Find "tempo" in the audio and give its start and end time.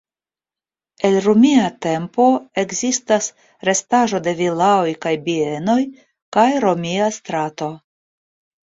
1.87-2.25